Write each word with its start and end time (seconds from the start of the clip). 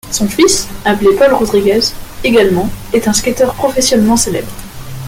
Son 0.09 0.27
fils, 0.27 0.67
appelé 0.83 1.09
Paul 1.15 1.31
Rodriguez 1.35 1.81
également, 2.23 2.67
est 2.91 3.07
un 3.07 3.13
skateur 3.13 3.53
professionnel 3.53 4.17
célèbre. 4.17 4.49